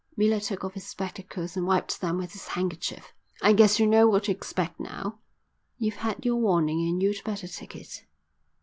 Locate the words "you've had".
5.77-6.25